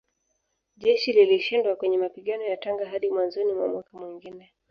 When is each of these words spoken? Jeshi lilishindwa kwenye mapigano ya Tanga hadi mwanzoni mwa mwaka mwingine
Jeshi 0.77 1.11
lilishindwa 1.13 1.75
kwenye 1.75 1.97
mapigano 1.97 2.43
ya 2.43 2.57
Tanga 2.57 2.85
hadi 2.89 3.09
mwanzoni 3.09 3.53
mwa 3.53 3.67
mwaka 3.67 3.97
mwingine 3.97 4.51